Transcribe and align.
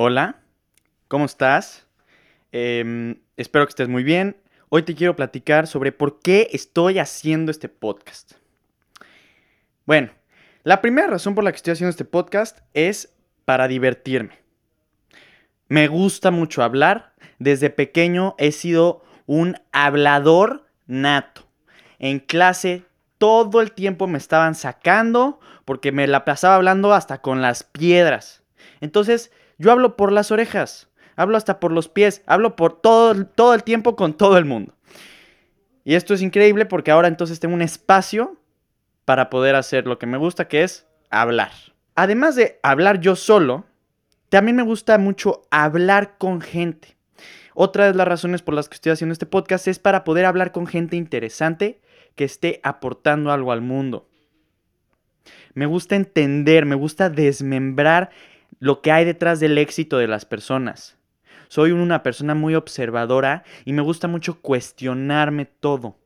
Hola, 0.00 0.36
¿cómo 1.08 1.24
estás? 1.24 1.84
Em, 2.52 3.16
espero 3.36 3.66
que 3.66 3.70
estés 3.70 3.88
muy 3.88 4.04
bien. 4.04 4.36
Hoy 4.68 4.84
te 4.84 4.94
quiero 4.94 5.16
platicar 5.16 5.66
sobre 5.66 5.90
por 5.90 6.20
qué 6.20 6.50
estoy 6.52 7.00
haciendo 7.00 7.50
este 7.50 7.68
podcast. 7.68 8.34
Bueno, 9.86 10.12
la 10.62 10.80
primera 10.80 11.08
razón 11.08 11.34
por 11.34 11.42
la 11.42 11.50
que 11.50 11.56
estoy 11.56 11.72
haciendo 11.72 11.90
este 11.90 12.04
podcast 12.04 12.60
es 12.74 13.12
para 13.44 13.66
divertirme. 13.66 14.38
Me 15.66 15.88
gusta 15.88 16.30
mucho 16.30 16.62
hablar. 16.62 17.14
Desde 17.40 17.68
pequeño 17.68 18.36
he 18.38 18.52
sido 18.52 19.02
un 19.26 19.56
hablador 19.72 20.68
nato. 20.86 21.48
En 21.98 22.20
clase 22.20 22.84
todo 23.18 23.60
el 23.60 23.72
tiempo 23.72 24.06
me 24.06 24.18
estaban 24.18 24.54
sacando 24.54 25.40
porque 25.64 25.90
me 25.90 26.06
la 26.06 26.24
pasaba 26.24 26.54
hablando 26.54 26.94
hasta 26.94 27.20
con 27.20 27.42
las 27.42 27.64
piedras. 27.64 28.44
Entonces, 28.80 29.32
yo 29.58 29.72
hablo 29.72 29.96
por 29.96 30.12
las 30.12 30.30
orejas, 30.30 30.88
hablo 31.16 31.36
hasta 31.36 31.60
por 31.60 31.72
los 31.72 31.88
pies, 31.88 32.22
hablo 32.26 32.56
por 32.56 32.80
todo, 32.80 33.26
todo 33.26 33.54
el 33.54 33.64
tiempo 33.64 33.96
con 33.96 34.14
todo 34.14 34.38
el 34.38 34.44
mundo. 34.44 34.74
Y 35.84 35.94
esto 35.94 36.14
es 36.14 36.22
increíble 36.22 36.66
porque 36.66 36.90
ahora 36.90 37.08
entonces 37.08 37.40
tengo 37.40 37.54
un 37.54 37.62
espacio 37.62 38.36
para 39.04 39.30
poder 39.30 39.54
hacer 39.54 39.86
lo 39.86 39.98
que 39.98 40.06
me 40.06 40.18
gusta, 40.18 40.48
que 40.48 40.62
es 40.62 40.86
hablar. 41.10 41.50
Además 41.94 42.36
de 42.36 42.60
hablar 42.62 43.00
yo 43.00 43.16
solo, 43.16 43.64
también 44.28 44.56
me 44.56 44.62
gusta 44.62 44.98
mucho 44.98 45.42
hablar 45.50 46.18
con 46.18 46.40
gente. 46.40 46.96
Otra 47.54 47.86
de 47.86 47.94
las 47.94 48.06
razones 48.06 48.42
por 48.42 48.54
las 48.54 48.68
que 48.68 48.74
estoy 48.74 48.92
haciendo 48.92 49.12
este 49.12 49.26
podcast 49.26 49.66
es 49.66 49.78
para 49.78 50.04
poder 50.04 50.26
hablar 50.26 50.52
con 50.52 50.66
gente 50.66 50.96
interesante 50.96 51.80
que 52.14 52.24
esté 52.24 52.60
aportando 52.62 53.32
algo 53.32 53.50
al 53.50 53.62
mundo. 53.62 54.08
Me 55.54 55.66
gusta 55.66 55.96
entender, 55.96 56.66
me 56.66 56.76
gusta 56.76 57.10
desmembrar 57.10 58.10
lo 58.58 58.82
que 58.82 58.92
hay 58.92 59.04
detrás 59.04 59.40
del 59.40 59.58
éxito 59.58 59.98
de 59.98 60.08
las 60.08 60.24
personas. 60.24 60.96
Soy 61.48 61.72
una 61.72 62.02
persona 62.02 62.34
muy 62.34 62.54
observadora 62.54 63.44
y 63.64 63.72
me 63.72 63.82
gusta 63.82 64.08
mucho 64.08 64.40
cuestionarme 64.40 65.46
todo. 65.46 65.96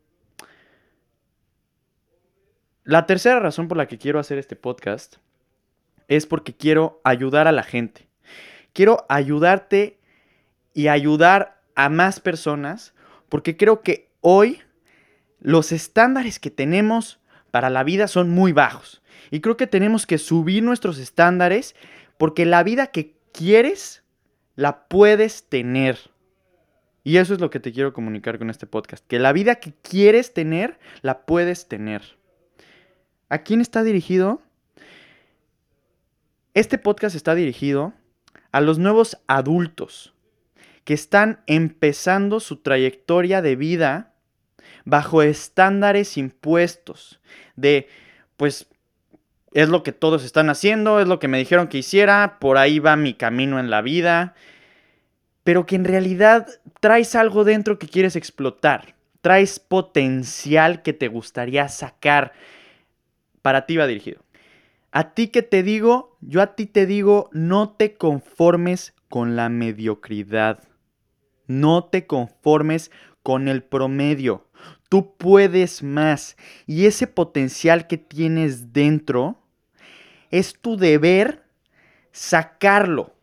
La 2.84 3.06
tercera 3.06 3.40
razón 3.40 3.68
por 3.68 3.76
la 3.76 3.86
que 3.86 3.98
quiero 3.98 4.18
hacer 4.18 4.38
este 4.38 4.56
podcast 4.56 5.16
es 6.08 6.26
porque 6.26 6.54
quiero 6.54 7.00
ayudar 7.04 7.48
a 7.48 7.52
la 7.52 7.62
gente. 7.62 8.08
Quiero 8.72 9.04
ayudarte 9.08 9.98
y 10.74 10.88
ayudar 10.88 11.60
a 11.74 11.88
más 11.88 12.20
personas 12.20 12.94
porque 13.28 13.56
creo 13.56 13.82
que 13.82 14.10
hoy 14.20 14.60
los 15.40 15.72
estándares 15.72 16.38
que 16.38 16.50
tenemos 16.50 17.20
para 17.50 17.70
la 17.70 17.84
vida 17.84 18.08
son 18.08 18.30
muy 18.30 18.52
bajos. 18.52 19.02
Y 19.30 19.40
creo 19.40 19.56
que 19.56 19.66
tenemos 19.66 20.06
que 20.06 20.18
subir 20.18 20.62
nuestros 20.62 20.98
estándares 20.98 21.74
porque 22.22 22.46
la 22.46 22.62
vida 22.62 22.86
que 22.86 23.16
quieres, 23.32 24.04
la 24.54 24.86
puedes 24.86 25.48
tener. 25.48 25.98
Y 27.02 27.16
eso 27.16 27.34
es 27.34 27.40
lo 27.40 27.50
que 27.50 27.58
te 27.58 27.72
quiero 27.72 27.92
comunicar 27.92 28.38
con 28.38 28.48
este 28.48 28.68
podcast. 28.68 29.04
Que 29.08 29.18
la 29.18 29.32
vida 29.32 29.56
que 29.56 29.74
quieres 29.82 30.32
tener, 30.32 30.78
la 31.00 31.26
puedes 31.26 31.66
tener. 31.66 32.16
¿A 33.28 33.38
quién 33.38 33.60
está 33.60 33.82
dirigido? 33.82 34.40
Este 36.54 36.78
podcast 36.78 37.16
está 37.16 37.34
dirigido 37.34 37.92
a 38.52 38.60
los 38.60 38.78
nuevos 38.78 39.18
adultos 39.26 40.14
que 40.84 40.94
están 40.94 41.42
empezando 41.48 42.38
su 42.38 42.58
trayectoria 42.58 43.42
de 43.42 43.56
vida 43.56 44.14
bajo 44.84 45.22
estándares 45.22 46.16
impuestos 46.16 47.20
de, 47.56 47.88
pues, 48.36 48.68
es 49.54 49.68
lo 49.68 49.82
que 49.82 49.92
todos 49.92 50.24
están 50.24 50.50
haciendo, 50.50 51.00
es 51.00 51.08
lo 51.08 51.18
que 51.18 51.28
me 51.28 51.38
dijeron 51.38 51.68
que 51.68 51.78
hiciera, 51.78 52.38
por 52.40 52.58
ahí 52.58 52.78
va 52.78 52.96
mi 52.96 53.14
camino 53.14 53.58
en 53.58 53.70
la 53.70 53.82
vida, 53.82 54.34
pero 55.44 55.66
que 55.66 55.76
en 55.76 55.84
realidad 55.84 56.46
traes 56.80 57.14
algo 57.14 57.44
dentro 57.44 57.78
que 57.78 57.88
quieres 57.88 58.16
explotar, 58.16 58.94
traes 59.20 59.58
potencial 59.60 60.82
que 60.82 60.92
te 60.92 61.08
gustaría 61.08 61.68
sacar, 61.68 62.32
para 63.42 63.66
ti 63.66 63.76
va 63.76 63.86
dirigido. 63.86 64.22
A 64.92 65.14
ti 65.14 65.28
que 65.28 65.42
te 65.42 65.62
digo, 65.62 66.18
yo 66.20 66.42
a 66.42 66.54
ti 66.54 66.66
te 66.66 66.86
digo, 66.86 67.30
no 67.32 67.70
te 67.70 67.94
conformes 67.94 68.94
con 69.08 69.36
la 69.36 69.48
mediocridad, 69.48 70.62
no 71.46 71.84
te 71.84 72.06
conformes 72.06 72.90
con 73.22 73.48
el 73.48 73.62
promedio. 73.62 74.46
Tú 74.88 75.16
puedes 75.16 75.82
más. 75.82 76.36
Y 76.66 76.86
ese 76.86 77.06
potencial 77.06 77.86
que 77.86 77.96
tienes 77.96 78.72
dentro, 78.72 79.41
es 80.32 80.58
tu 80.60 80.76
deber 80.76 81.44
sacarlo. 82.10 83.14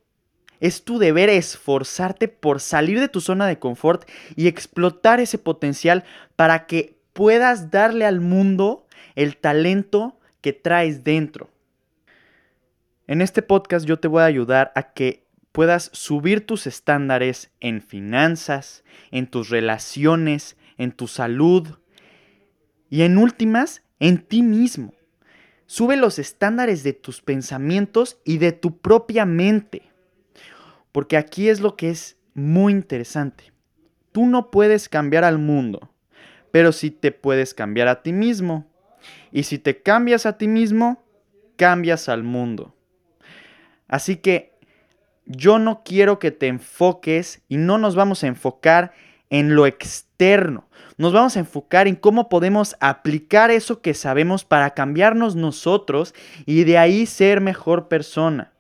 Es 0.62 0.84
tu 0.84 1.00
deber 1.00 1.30
esforzarte 1.30 2.28
por 2.28 2.60
salir 2.60 3.00
de 3.00 3.08
tu 3.08 3.22
zona 3.22 3.48
de 3.48 3.60
confort 3.60 4.10
y 4.36 4.48
explotar 4.48 5.20
ese 5.20 5.38
potencial 5.38 6.04
para 6.36 6.68
que 6.68 6.98
puedas 7.14 7.72
darle 7.72 8.06
al 8.06 8.22
mundo 8.22 8.86
el 9.16 9.38
talento 9.38 10.20
que 10.42 10.54
traes 10.54 11.04
dentro. 11.04 11.50
En 13.08 13.22
este 13.22 13.42
podcast 13.42 13.86
yo 13.86 14.00
te 14.00 14.08
voy 14.08 14.22
a 14.22 14.26
ayudar 14.26 14.72
a 14.76 14.94
que 14.94 15.26
puedas 15.52 15.90
subir 15.94 16.46
tus 16.46 16.68
estándares 16.68 17.52
en 17.60 17.82
finanzas, 17.82 18.84
en 19.12 19.28
tus 19.28 19.50
relaciones, 19.50 20.58
en 20.78 20.92
tu 20.92 21.08
salud 21.08 21.80
y 22.90 23.02
en 23.02 23.18
últimas, 23.18 23.82
en 24.00 24.20
ti 24.20 24.44
mismo. 24.44 24.94
Sube 25.70 25.98
los 25.98 26.18
estándares 26.18 26.82
de 26.82 26.94
tus 26.94 27.22
pensamientos 27.22 28.18
y 28.26 28.40
de 28.40 28.54
tu 28.54 28.80
propia 28.80 29.28
mente. 29.28 29.84
Porque 30.92 31.16
aquí 31.16 31.48
es 31.48 31.60
lo 31.60 31.76
que 31.76 31.92
es 31.92 32.18
muy 32.34 32.74
interesante. 32.74 33.54
Tú 34.12 34.26
no 34.26 34.50
puedes 34.50 34.90
cambiar 34.90 35.24
al 35.24 35.38
mundo, 35.38 35.94
pero 36.50 36.72
sí 36.72 36.90
te 36.90 37.12
puedes 37.12 37.54
cambiar 37.54 37.88
a 37.88 38.02
ti 38.02 38.14
mismo. 38.14 38.66
Y 39.32 39.44
si 39.44 39.60
te 39.60 39.84
cambias 39.84 40.26
a 40.26 40.40
ti 40.40 40.48
mismo, 40.48 41.04
cambias 41.56 42.10
al 42.10 42.24
mundo. 42.24 42.76
Así 43.88 44.16
que 44.16 44.58
yo 45.28 45.60
no 45.60 45.84
quiero 45.84 46.18
que 46.18 46.32
te 46.32 46.48
enfoques 46.48 47.44
y 47.48 47.58
no 47.58 47.78
nos 47.78 47.96
vamos 47.96 48.24
a 48.24 48.28
enfocar 48.28 48.92
en 49.30 49.56
lo 49.56 49.66
externo. 49.66 50.68
Nos 50.98 51.14
vamos 51.14 51.38
a 51.38 51.40
enfocar 51.40 51.88
en 51.88 51.96
cómo 51.96 52.28
podemos 52.28 52.76
aplicar 52.80 53.52
eso 53.52 53.82
que 53.82 53.94
sabemos 53.94 54.44
para 54.44 54.72
cambiarnos 54.72 55.36
nosotros 55.36 56.14
y 56.46 56.66
de 56.66 56.78
ahí 56.78 57.06
ser 57.06 57.40
mejor 57.40 57.88
persona. 57.88 58.52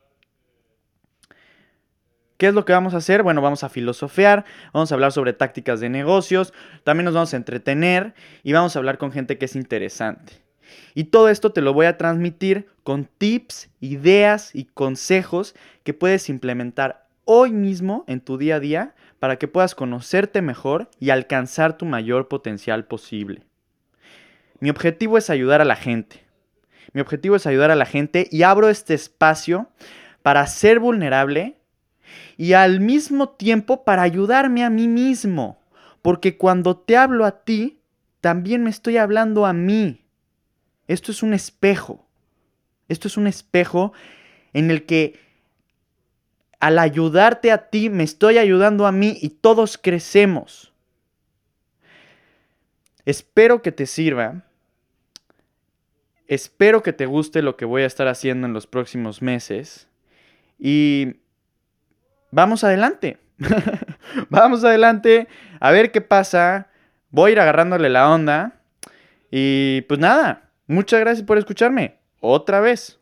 ¿Qué 2.37 2.47
es 2.47 2.53
lo 2.53 2.63
que 2.63 2.71
vamos 2.71 2.93
a 2.93 2.97
hacer? 2.97 3.21
Bueno, 3.21 3.41
vamos 3.41 3.65
a 3.65 3.69
filosofear, 3.69 4.45
vamos 4.71 4.89
a 4.89 4.95
hablar 4.95 5.11
sobre 5.11 5.33
tácticas 5.33 5.81
de 5.81 5.89
negocios, 5.89 6.53
también 6.85 7.03
nos 7.03 7.13
vamos 7.13 7.33
a 7.33 7.37
entretener 7.37 8.13
y 8.43 8.53
vamos 8.53 8.73
a 8.73 8.79
hablar 8.79 8.97
con 8.97 9.11
gente 9.11 9.37
que 9.37 9.43
es 9.43 9.57
interesante. 9.57 10.41
Y 10.95 11.05
todo 11.05 11.27
esto 11.27 11.51
te 11.51 11.61
lo 11.61 11.73
voy 11.73 11.87
a 11.87 11.97
transmitir 11.97 12.67
con 12.83 13.03
tips, 13.03 13.69
ideas 13.81 14.55
y 14.55 14.63
consejos 14.63 15.53
que 15.83 15.93
puedes 15.93 16.29
implementar 16.29 17.09
hoy 17.25 17.51
mismo 17.51 18.05
en 18.07 18.21
tu 18.21 18.37
día 18.37 18.55
a 18.55 18.59
día 18.61 18.95
para 19.19 19.37
que 19.37 19.47
puedas 19.47 19.75
conocerte 19.75 20.41
mejor 20.41 20.89
y 20.99 21.09
alcanzar 21.09 21.77
tu 21.77 21.85
mayor 21.85 22.27
potencial 22.27 22.85
posible. 22.85 23.43
Mi 24.59 24.69
objetivo 24.69 25.17
es 25.17 25.29
ayudar 25.29 25.61
a 25.61 25.65
la 25.65 25.75
gente. 25.75 26.23
Mi 26.93 27.01
objetivo 27.01 27.35
es 27.35 27.45
ayudar 27.45 27.71
a 27.71 27.75
la 27.75 27.85
gente 27.85 28.27
y 28.31 28.43
abro 28.43 28.69
este 28.69 28.93
espacio 28.93 29.69
para 30.21 30.45
ser 30.47 30.79
vulnerable 30.79 31.57
y 32.37 32.53
al 32.53 32.79
mismo 32.79 33.29
tiempo 33.29 33.83
para 33.83 34.01
ayudarme 34.01 34.63
a 34.63 34.69
mí 34.69 34.87
mismo. 34.87 35.59
Porque 36.01 36.37
cuando 36.37 36.77
te 36.77 36.97
hablo 36.97 37.25
a 37.25 37.43
ti, 37.43 37.81
también 38.21 38.63
me 38.63 38.69
estoy 38.69 38.97
hablando 38.97 39.45
a 39.45 39.53
mí. 39.53 40.05
Esto 40.87 41.11
es 41.11 41.21
un 41.21 41.33
espejo. 41.33 42.07
Esto 42.87 43.07
es 43.07 43.17
un 43.17 43.27
espejo 43.27 43.93
en 44.53 44.71
el 44.71 44.85
que 44.85 45.19
al 46.59 46.79
ayudarte 46.79 47.51
a 47.51 47.69
ti, 47.69 47.89
me 47.89 48.03
estoy 48.03 48.37
ayudando 48.37 48.85
a 48.85 48.91
mí 48.91 49.17
y 49.21 49.29
todos 49.29 49.77
crecemos. 49.77 50.73
Espero 53.05 53.61
que 53.61 53.71
te 53.71 53.85
sirva. 53.85 54.43
Espero 56.27 56.83
que 56.83 56.93
te 56.93 57.05
guste 57.05 57.41
lo 57.41 57.57
que 57.57 57.65
voy 57.65 57.81
a 57.83 57.87
estar 57.87 58.07
haciendo 58.07 58.45
en 58.45 58.53
los 58.53 58.67
próximos 58.67 59.21
meses. 59.21 59.87
Y 60.59 61.15
vamos 62.29 62.63
adelante. 62.63 63.17
vamos 64.29 64.63
adelante. 64.63 65.27
A 65.59 65.71
ver 65.71 65.91
qué 65.91 66.01
pasa. 66.01 66.67
Voy 67.09 67.29
a 67.29 67.33
ir 67.33 67.39
agarrándole 67.39 67.89
la 67.89 68.11
onda. 68.11 68.61
Y 69.31 69.81
pues 69.83 69.99
nada, 69.99 70.51
muchas 70.67 70.99
gracias 70.99 71.25
por 71.25 71.37
escucharme. 71.37 71.95
Otra 72.19 72.59
vez. 72.59 72.98